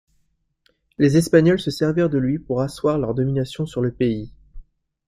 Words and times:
Les 0.97 1.15
Espagnols 1.15 1.59
se 1.59 1.69
servirent 1.69 2.09
de 2.09 2.17
lui 2.17 2.39
pour 2.39 2.61
asseoir 2.61 2.97
leur 2.97 3.13
domination 3.13 3.67
sur 3.67 3.81
le 3.81 3.91
pays. 3.91 4.31